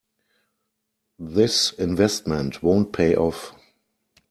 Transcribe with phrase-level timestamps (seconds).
[1.19, 3.51] This investment won't pay off.